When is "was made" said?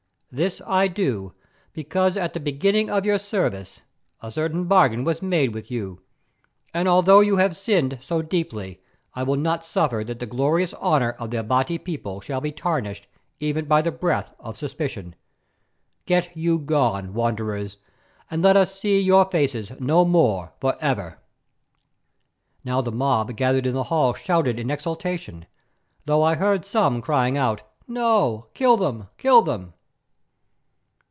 5.03-5.53